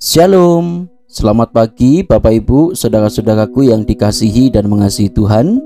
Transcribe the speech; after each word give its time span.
Shalom, 0.00 0.88
selamat 1.12 1.52
pagi 1.52 2.00
Bapak 2.00 2.32
Ibu, 2.32 2.72
saudara-saudaraku 2.72 3.68
yang 3.68 3.84
dikasihi 3.84 4.48
dan 4.48 4.64
mengasihi 4.64 5.12
Tuhan. 5.12 5.60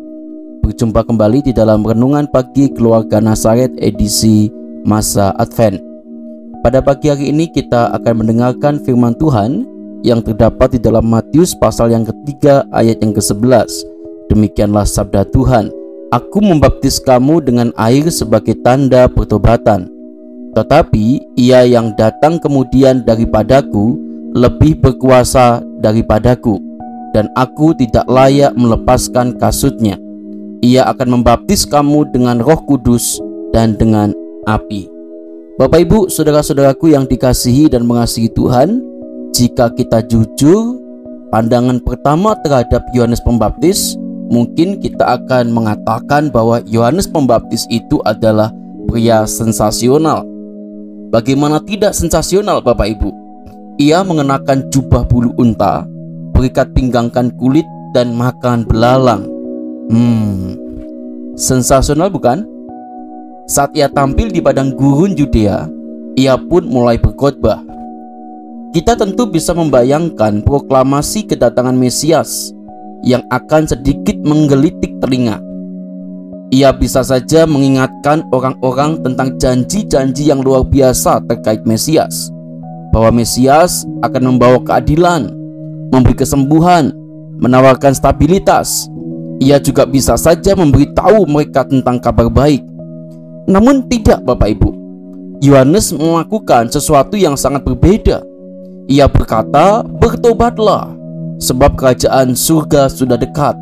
Berjumpa 0.59 1.07
kembali 1.07 1.47
di 1.47 1.53
dalam 1.55 1.87
renungan 1.87 2.27
pagi 2.27 2.67
keluarga 2.67 3.23
Nazaret 3.23 3.71
edisi 3.79 4.51
masa 4.83 5.31
Advent. 5.39 5.79
Pada 6.67 6.83
pagi 6.83 7.15
hari 7.15 7.31
ini 7.31 7.47
kita 7.47 7.95
akan 7.95 8.27
mendengarkan 8.27 8.83
firman 8.83 9.15
Tuhan 9.23 9.71
yang 10.03 10.19
terdapat 10.19 10.75
di 10.75 10.83
dalam 10.83 11.07
Matius 11.07 11.55
pasal 11.55 11.95
yang 11.95 12.03
ketiga 12.03 12.67
ayat 12.75 12.99
yang 13.07 13.15
ke-11. 13.15 13.71
Demikianlah 14.35 14.83
sabda 14.83 15.31
Tuhan, 15.31 15.71
Aku 16.11 16.43
membaptis 16.43 16.99
kamu 16.99 17.39
dengan 17.39 17.71
air 17.79 18.11
sebagai 18.11 18.59
tanda 18.67 19.07
pertobatan. 19.07 19.87
Tetapi 20.59 21.39
ia 21.39 21.63
yang 21.63 21.95
datang 21.95 22.43
kemudian 22.43 23.07
daripadaku 23.07 24.14
lebih 24.35 24.83
berkuasa 24.83 25.63
daripadaku, 25.79 26.59
dan 27.15 27.31
aku 27.39 27.71
tidak 27.79 28.03
layak 28.11 28.51
melepaskan 28.59 29.39
kasutnya. 29.39 29.95
Ia 30.59 30.91
akan 30.91 31.21
membaptis 31.23 31.63
kamu 31.63 32.11
dengan 32.11 32.43
roh 32.43 32.59
kudus 32.67 33.23
dan 33.55 33.79
dengan 33.79 34.11
api. 34.51 34.91
Bapak 35.55 35.87
ibu 35.87 36.11
saudara-saudaraku 36.11 36.91
yang 36.91 37.07
dikasihi 37.07 37.71
dan 37.71 37.87
mengasihi 37.87 38.27
Tuhan 38.27 38.83
Jika 39.31 39.71
kita 39.71 40.03
jujur 40.03 40.83
Pandangan 41.31 41.79
pertama 41.79 42.35
terhadap 42.43 42.83
Yohanes 42.91 43.23
Pembaptis 43.23 43.95
Mungkin 44.35 44.83
kita 44.83 45.15
akan 45.15 45.55
mengatakan 45.55 46.35
bahwa 46.35 46.59
Yohanes 46.67 47.07
Pembaptis 47.07 47.71
itu 47.71 48.03
adalah 48.03 48.51
pria 48.91 49.31
sensasional 49.31 50.27
Bagaimana 51.15 51.63
tidak 51.63 51.95
sensasional 51.95 52.59
Bapak 52.59 52.91
Ibu 52.91 53.24
ia 53.75 54.07
mengenakan 54.07 54.71
jubah 54.71 55.03
bulu 55.03 55.35
unta, 55.35 55.83
berikat 56.31 56.71
pinggangkan 56.79 57.35
kulit 57.35 57.67
dan 57.91 58.15
makan 58.15 58.63
belalang. 58.63 59.27
Hmm, 59.91 60.55
sensasional 61.35 62.07
bukan? 62.11 62.47
Saat 63.51 63.75
ia 63.75 63.91
tampil 63.91 64.31
di 64.31 64.41
padang 64.41 64.73
gurun 64.73 65.19
Judea, 65.19 65.67
ia 66.15 66.39
pun 66.39 66.65
mulai 66.71 66.97
berkhotbah. 66.97 67.61
Kita 68.75 68.99
tentu 68.99 69.31
bisa 69.31 69.55
membayangkan 69.55 70.43
proklamasi 70.43 71.31
kedatangan 71.31 71.75
Mesias 71.75 72.51
yang 73.07 73.23
akan 73.31 73.71
sedikit 73.71 74.19
menggelitik 74.23 74.99
telinga. 74.99 75.39
Ia 76.51 76.71
bisa 76.75 77.03
saja 77.03 77.47
mengingatkan 77.47 78.27
orang-orang 78.31 79.03
tentang 79.03 79.35
janji-janji 79.39 80.31
yang 80.31 80.43
luar 80.43 80.63
biasa 80.63 81.23
terkait 81.27 81.63
Mesias 81.67 82.34
bahwa 82.95 83.11
Mesias 83.11 83.83
akan 84.07 84.39
membawa 84.39 84.63
keadilan, 84.63 85.35
memberi 85.91 86.15
kesembuhan, 86.15 86.95
menawarkan 87.43 87.91
stabilitas. 87.91 88.87
Ia 89.43 89.59
juga 89.59 89.83
bisa 89.83 90.15
saja 90.15 90.55
memberitahu 90.55 91.27
mereka 91.27 91.67
tentang 91.67 91.99
kabar 91.99 92.31
baik. 92.31 92.63
Namun 93.51 93.91
tidak 93.91 94.23
Bapak 94.23 94.55
Ibu. 94.55 94.71
Yohanes 95.43 95.91
melakukan 95.91 96.71
sesuatu 96.71 97.19
yang 97.19 97.35
sangat 97.35 97.67
berbeda. 97.67 98.23
Ia 98.87 99.11
berkata, 99.11 99.83
"Bertobatlah, 99.83 100.95
sebab 101.43 101.75
kerajaan 101.75 102.39
surga 102.39 102.87
sudah 102.87 103.19
dekat." 103.19 103.59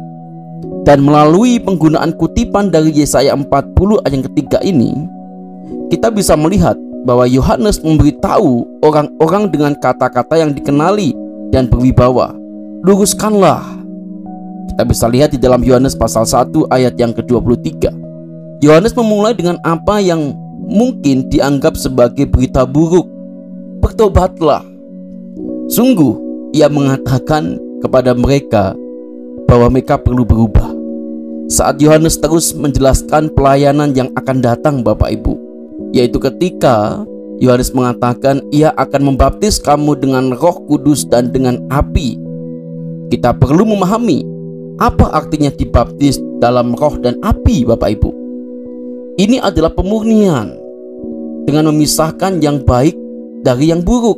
Dan 0.84 1.02
melalui 1.02 1.56
penggunaan 1.56 2.12
kutipan 2.20 2.68
dari 2.68 2.92
Yesaya 2.92 3.32
40 3.32 3.98
ayat 4.04 4.28
ketiga 4.28 4.60
ini, 4.60 4.92
kita 5.88 6.12
bisa 6.12 6.36
melihat 6.36 6.76
bahwa 7.02 7.26
Yohanes 7.26 7.82
memberitahu 7.82 8.82
orang-orang 8.82 9.50
dengan 9.50 9.72
kata-kata 9.74 10.38
yang 10.38 10.54
dikenali 10.54 11.14
dan 11.50 11.66
berwibawa. 11.66 12.34
Luruskanlah. 12.86 13.62
Kita 14.72 14.82
bisa 14.88 15.06
lihat 15.10 15.34
di 15.34 15.38
dalam 15.38 15.60
Yohanes 15.60 15.98
pasal 15.98 16.24
1 16.24 16.72
ayat 16.72 16.94
yang 16.96 17.12
ke-23. 17.12 17.92
Yohanes 18.62 18.94
memulai 18.94 19.34
dengan 19.34 19.58
apa 19.66 19.98
yang 19.98 20.32
mungkin 20.64 21.26
dianggap 21.28 21.74
sebagai 21.74 22.24
berita 22.30 22.62
buruk. 22.62 23.04
Bertobatlah. 23.82 24.62
Sungguh, 25.66 26.14
ia 26.54 26.70
mengatakan 26.70 27.58
kepada 27.82 28.14
mereka 28.14 28.72
bahwa 29.50 29.66
mereka 29.74 29.98
perlu 29.98 30.22
berubah. 30.22 30.70
Saat 31.50 31.82
Yohanes 31.82 32.16
terus 32.16 32.54
menjelaskan 32.54 33.34
pelayanan 33.34 33.92
yang 33.92 34.08
akan 34.14 34.38
datang 34.40 34.80
Bapak 34.80 35.12
Ibu 35.12 35.41
yaitu 35.92 36.16
ketika 36.18 37.04
Yohanes 37.42 37.74
mengatakan 37.76 38.40
ia 38.54 38.72
akan 38.78 39.14
membaptis 39.14 39.60
kamu 39.60 39.98
dengan 39.98 40.32
roh 40.36 40.62
kudus 40.70 41.04
dan 41.04 41.30
dengan 41.30 41.60
api. 41.68 42.16
Kita 43.12 43.36
perlu 43.36 43.68
memahami 43.68 44.24
apa 44.80 45.12
artinya 45.12 45.52
dibaptis 45.52 46.16
dalam 46.40 46.72
roh 46.72 46.96
dan 47.02 47.20
api 47.20 47.68
Bapak 47.68 47.98
Ibu. 47.98 48.10
Ini 49.20 49.44
adalah 49.44 49.74
pemurnian 49.74 50.56
dengan 51.44 51.68
memisahkan 51.74 52.40
yang 52.40 52.64
baik 52.64 52.96
dari 53.44 53.74
yang 53.74 53.84
buruk. 53.84 54.16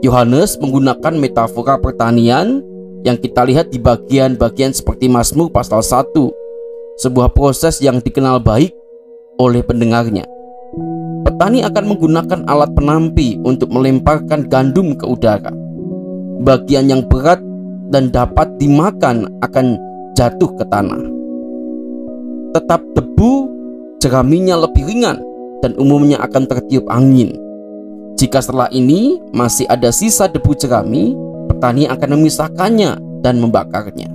Yohanes 0.00 0.56
menggunakan 0.62 1.18
metafora 1.18 1.74
pertanian 1.74 2.62
yang 3.02 3.18
kita 3.18 3.42
lihat 3.44 3.74
di 3.74 3.82
bagian-bagian 3.82 4.70
seperti 4.70 5.10
Mazmur 5.10 5.50
pasal 5.50 5.82
1. 5.82 6.14
Sebuah 7.02 7.34
proses 7.34 7.82
yang 7.82 7.98
dikenal 7.98 8.38
baik 8.38 8.70
oleh 9.42 9.62
pendengarnya. 9.66 10.37
Petani 11.28 11.60
akan 11.60 11.92
menggunakan 11.92 12.40
alat 12.48 12.72
penampi 12.72 13.36
untuk 13.44 13.68
melemparkan 13.68 14.48
gandum 14.48 14.96
ke 14.96 15.04
udara. 15.04 15.52
Bagian 16.40 16.88
yang 16.88 17.04
berat 17.04 17.36
dan 17.92 18.08
dapat 18.08 18.48
dimakan 18.56 19.28
akan 19.44 19.76
jatuh 20.16 20.48
ke 20.56 20.64
tanah. 20.72 21.04
Tetap 22.56 22.80
debu, 22.96 23.44
jeraminya 24.00 24.56
lebih 24.64 24.88
ringan 24.88 25.20
dan 25.60 25.76
umumnya 25.76 26.16
akan 26.24 26.48
tertiup 26.48 26.88
angin. 26.88 27.36
Jika 28.16 28.40
setelah 28.40 28.72
ini 28.72 29.20
masih 29.36 29.68
ada 29.68 29.92
sisa 29.92 30.32
debu 30.32 30.56
jerami, 30.56 31.12
petani 31.52 31.92
akan 31.92 32.08
memisahkannya 32.16 33.20
dan 33.20 33.36
membakarnya. 33.36 34.08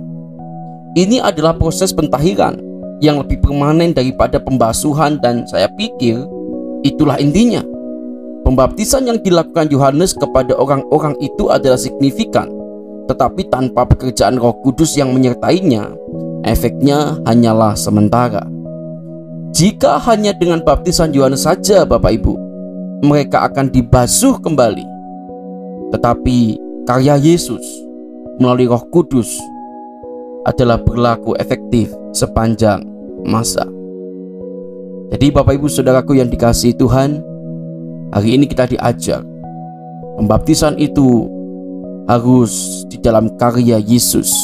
Ini 0.98 1.22
adalah 1.22 1.54
proses 1.54 1.94
pentahiran 1.94 2.58
yang 2.98 3.22
lebih 3.22 3.38
permanen 3.38 3.94
daripada 3.94 4.42
pembasuhan 4.42 5.22
dan 5.22 5.46
saya 5.46 5.70
pikir 5.78 6.33
Itulah 6.84 7.16
intinya. 7.16 7.64
Pembaptisan 8.44 9.08
yang 9.08 9.18
dilakukan 9.24 9.72
Yohanes 9.72 10.12
kepada 10.12 10.52
orang-orang 10.52 11.16
itu 11.24 11.48
adalah 11.48 11.80
signifikan, 11.80 12.44
tetapi 13.08 13.48
tanpa 13.48 13.88
pekerjaan 13.88 14.36
Roh 14.36 14.52
Kudus 14.60 14.92
yang 15.00 15.16
menyertainya, 15.16 15.88
efeknya 16.44 17.16
hanyalah 17.24 17.72
sementara. 17.72 18.44
Jika 19.56 19.96
hanya 20.04 20.36
dengan 20.36 20.60
baptisan 20.60 21.16
Yohanes 21.16 21.48
saja, 21.48 21.88
Bapak 21.88 22.20
Ibu, 22.20 22.34
mereka 23.00 23.48
akan 23.48 23.72
dibasuh 23.72 24.36
kembali. 24.44 24.84
Tetapi 25.96 26.38
karya 26.84 27.16
Yesus 27.16 27.64
melalui 28.36 28.68
Roh 28.68 28.84
Kudus 28.92 29.40
adalah 30.44 30.76
berlaku 30.76 31.32
efektif 31.40 31.88
sepanjang 32.12 32.84
masa. 33.24 33.64
Jadi 35.14 35.30
Bapak 35.30 35.54
Ibu 35.54 35.70
Saudaraku 35.70 36.18
yang 36.18 36.26
dikasihi 36.26 36.74
Tuhan, 36.74 37.22
hari 38.10 38.34
ini 38.34 38.50
kita 38.50 38.66
diajar 38.66 39.22
pembaptisan 40.18 40.74
itu 40.74 41.30
harus 42.10 42.82
di 42.90 42.98
dalam 42.98 43.30
karya 43.38 43.78
Yesus 43.78 44.34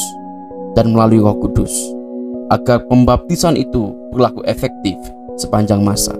dan 0.71 0.95
melalui 0.95 1.19
Roh 1.19 1.35
Kudus 1.43 1.75
agar 2.55 2.87
pembaptisan 2.87 3.59
itu 3.59 3.91
berlaku 4.15 4.47
efektif 4.47 4.95
sepanjang 5.35 5.83
masa. 5.83 6.15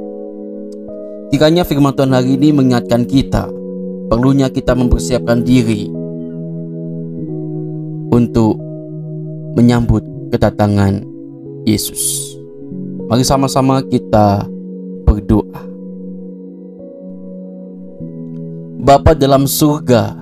Kiranya 1.31 1.63
firman 1.63 1.95
Tuhan 1.95 2.11
hari 2.11 2.35
ini 2.35 2.51
mengingatkan 2.51 3.07
kita 3.07 3.47
perlunya 4.11 4.51
kita 4.51 4.75
mempersiapkan 4.75 5.47
diri 5.47 5.87
untuk 8.11 8.59
menyambut 9.55 10.03
kedatangan 10.27 11.07
Yesus. 11.63 12.30
Mari 13.11 13.27
sama-sama 13.27 13.83
kita 13.83 14.47
berdoa. 15.03 15.59
Bapa 18.79 19.11
dalam 19.11 19.51
surga, 19.51 20.15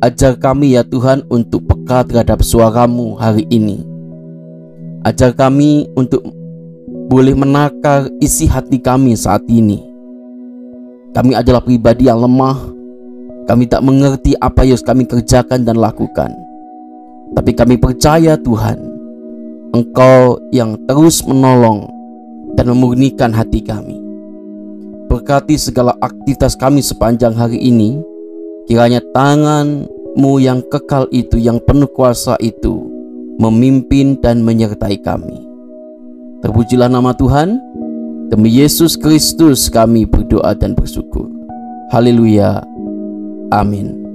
ajar 0.00 0.32
kami 0.40 0.72
ya 0.72 0.88
Tuhan 0.88 1.28
untuk 1.28 1.68
peka 1.68 2.00
terhadap 2.08 2.40
suaramu 2.40 3.12
hari 3.20 3.44
ini. 3.52 3.84
Ajar 5.04 5.36
kami 5.36 5.84
untuk 6.00 6.24
boleh 7.12 7.36
menakar 7.36 8.08
isi 8.24 8.48
hati 8.48 8.80
kami 8.80 9.12
saat 9.20 9.44
ini. 9.44 9.84
Kami 11.12 11.36
adalah 11.36 11.60
pribadi 11.60 12.08
yang 12.08 12.24
lemah. 12.24 12.56
Kami 13.44 13.68
tak 13.68 13.84
mengerti 13.84 14.32
apa 14.40 14.64
yang 14.64 14.80
kami 14.80 15.04
kerjakan 15.04 15.68
dan 15.68 15.76
lakukan. 15.76 16.32
Tapi 17.36 17.52
kami 17.52 17.76
percaya 17.76 18.40
Tuhan, 18.40 18.80
Engkau 19.76 20.40
yang 20.56 20.80
terus 20.88 21.20
menolong 21.20 21.93
dan 22.64 22.72
memurnikan 22.72 23.28
hati 23.36 23.60
kami. 23.60 24.00
Berkati 25.12 25.60
segala 25.60 25.92
aktivitas 26.00 26.56
kami 26.56 26.80
sepanjang 26.80 27.36
hari 27.36 27.60
ini, 27.60 28.00
kiranya 28.64 29.04
tangan 29.12 29.84
rohmu 30.14 30.38
yang 30.38 30.62
kekal 30.70 31.10
itu, 31.10 31.42
yang 31.42 31.58
penuh 31.66 31.90
kuasa 31.90 32.38
itu, 32.38 32.86
memimpin 33.42 34.14
dan 34.22 34.46
menyertai 34.46 35.02
kami. 35.02 35.42
Terpujilah 36.38 36.86
nama 36.86 37.10
Tuhan, 37.10 37.58
demi 38.30 38.54
Yesus 38.54 38.94
Kristus 38.94 39.66
kami 39.66 40.06
berdoa 40.06 40.54
dan 40.54 40.78
bersyukur. 40.78 41.26
Haleluya. 41.90 42.62
Amin. 43.50 44.06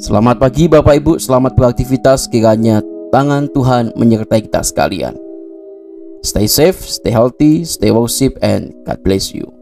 Selamat 0.00 0.40
pagi 0.40 0.72
Bapak 0.72 1.04
Ibu, 1.04 1.20
selamat 1.20 1.52
beraktivitas 1.52 2.32
kiranya 2.32 2.80
tangan 3.12 3.50
Tuhan 3.52 3.92
menyertai 3.92 4.48
kita 4.48 4.64
sekalian. 4.64 5.27
Stay 6.22 6.46
safe, 6.46 6.76
stay 6.76 7.10
healthy, 7.10 7.64
stay 7.64 7.90
worship 7.90 8.38
and 8.42 8.74
God 8.84 9.02
bless 9.02 9.32
you. 9.32 9.57